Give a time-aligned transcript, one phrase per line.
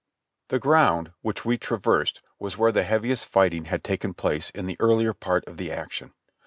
[0.47, 4.75] The ground which we traversed was where the heaviest fighting had taken place in the
[4.79, 6.15] earlier part of the action.